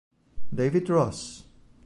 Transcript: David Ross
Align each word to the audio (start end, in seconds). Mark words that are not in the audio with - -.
David 0.51 0.89
Ross 0.89 1.45